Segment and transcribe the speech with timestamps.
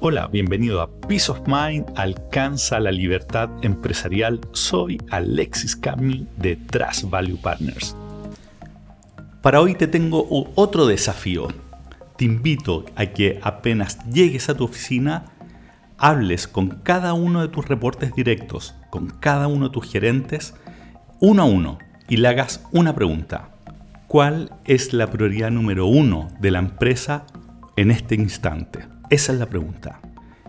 [0.00, 4.40] Hola, bienvenido a Peace of Mind, alcanza la libertad empresarial.
[4.52, 7.96] Soy Alexis Cami de Trust Value Partners.
[9.42, 11.48] Para hoy te tengo otro desafío.
[12.16, 15.32] Te invito a que apenas llegues a tu oficina,
[15.98, 20.54] hables con cada uno de tus reportes directos, con cada uno de tus gerentes,
[21.18, 23.48] uno a uno, y le hagas una pregunta.
[24.06, 27.24] ¿Cuál es la prioridad número uno de la empresa
[27.74, 28.97] en este instante?
[29.10, 30.00] Esa es la pregunta.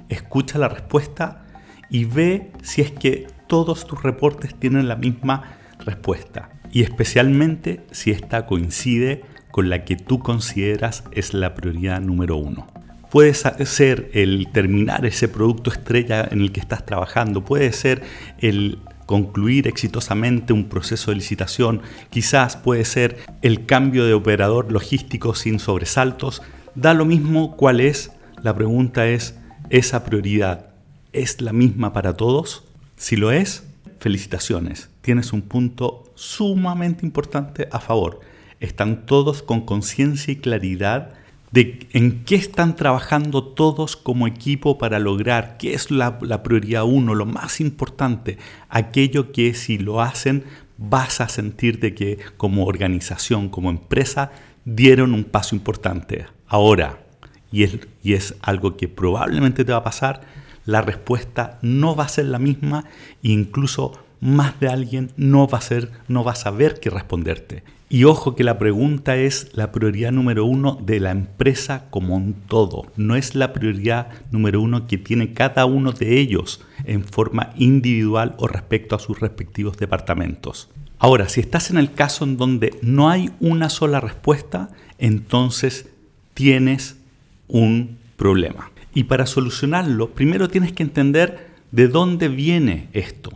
[0.09, 1.45] Escucha la respuesta
[1.89, 6.49] y ve si es que todos tus reportes tienen la misma respuesta.
[6.71, 12.67] Y especialmente si esta coincide con la que tú consideras es la prioridad número uno.
[13.09, 18.03] Puede ser el terminar ese producto estrella en el que estás trabajando, puede ser
[18.37, 21.81] el concluir exitosamente un proceso de licitación,
[22.11, 26.43] quizás puede ser el cambio de operador logístico sin sobresaltos,
[26.75, 28.11] da lo mismo cuál es
[28.43, 29.37] la pregunta es,
[29.69, 30.67] ¿esa prioridad
[31.13, 32.63] es la misma para todos?
[32.95, 33.63] Si lo es,
[33.99, 34.89] felicitaciones.
[35.01, 38.21] Tienes un punto sumamente importante a favor.
[38.59, 41.13] Están todos con conciencia y claridad
[41.51, 47.15] de en qué están trabajando todos como equipo para lograr, qué es la, prioridad uno,
[47.15, 48.37] lo más importante,
[48.69, 50.43] aquello que si lo hacen
[50.77, 54.31] vas a sentir de que como organización, como empresa,
[54.63, 56.27] dieron un paso importante.
[56.47, 56.99] Ahora,
[57.51, 57.63] y
[58.13, 60.21] es, algo que probablemente te va a pasar,
[60.65, 62.85] la respuesta no va a ser la misma
[63.23, 67.63] e incluso más de alguien no va a ser, no va a saber qué responderte.
[67.91, 72.33] Y ojo que la pregunta es la prioridad número uno de la empresa como un
[72.33, 72.85] todo.
[72.97, 78.35] No es la prioridad número uno que tiene cada uno de ellos en forma individual
[78.37, 80.69] o respecto a sus respectivos departamentos.
[80.99, 84.69] Ahora, si estás en el caso en donde no hay una sola respuesta,
[84.99, 85.89] entonces
[86.35, 86.98] tienes
[87.49, 88.71] un problema.
[88.93, 93.31] Y para solucionarlo, primero tienes que entender de dónde viene esto.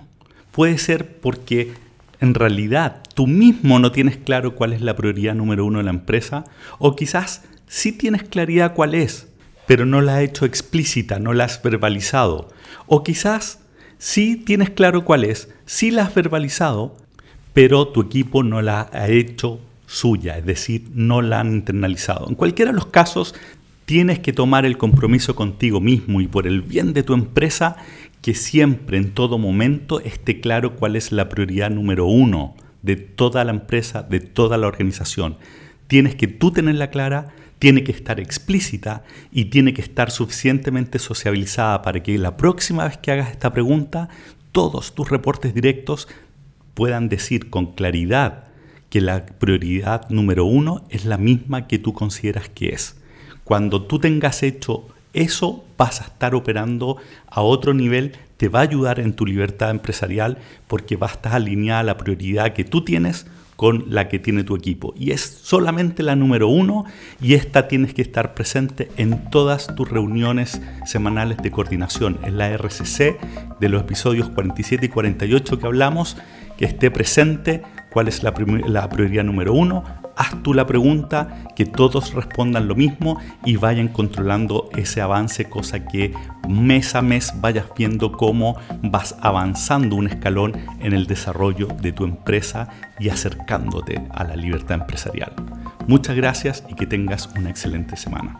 [0.51, 1.73] Puede ser porque
[2.19, 5.91] en realidad tú mismo no tienes claro cuál es la prioridad número uno de la
[5.91, 6.45] empresa,
[6.79, 9.27] o quizás sí tienes claridad cuál es,
[9.67, 12.49] pero no la has hecho explícita, no la has verbalizado.
[12.85, 13.59] O quizás
[13.97, 16.95] sí tienes claro cuál es, sí la has verbalizado,
[17.53, 22.27] pero tu equipo no la ha hecho suya, es decir, no la han internalizado.
[22.27, 23.35] En cualquiera de los casos,
[23.93, 27.75] tienes que tomar el compromiso contigo mismo y por el bien de tu empresa
[28.23, 33.43] que siempre, en todo momento, esté claro cuál es la prioridad número uno de toda
[33.43, 35.37] la empresa, de toda la organización.
[35.85, 41.83] Tienes que tú tenerla clara, tiene que estar explícita y tiene que estar suficientemente sociabilizada
[41.83, 44.09] para que la próxima vez que hagas esta pregunta,
[44.51, 46.07] todos tus reportes directos
[46.73, 48.45] puedan decir con claridad
[48.89, 52.95] que la prioridad número uno es la misma que tú consideras que es.
[53.53, 56.97] Cuando tú tengas hecho eso, vas a estar operando
[57.27, 61.33] a otro nivel, te va a ayudar en tu libertad empresarial porque vas a estar
[61.33, 64.95] alineada la prioridad que tú tienes con la que tiene tu equipo.
[64.97, 66.85] Y es solamente la número uno
[67.21, 72.49] y esta tienes que estar presente en todas tus reuniones semanales de coordinación, en la
[72.57, 73.19] RCC
[73.59, 76.17] de los episodios 47 y 48 que hablamos,
[76.57, 77.61] que esté presente
[77.93, 79.83] cuál es la, prioridad número uno,
[80.17, 85.85] haz tú la pregunta, que todos respondan lo mismo y vayan controlando ese avance, cosa
[85.85, 86.13] que
[86.49, 92.03] mes a mes vayas viendo cómo vas avanzando un escalón en el desarrollo de tu
[92.03, 92.67] empresa
[92.99, 95.33] y acercándote a la libertad empresarial.
[95.87, 98.39] Muchas gracias y que tengas una excelente semana.